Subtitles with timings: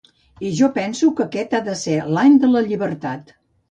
[0.47, 3.37] I jo penso que aquest ha de ser l’any de la llibertat.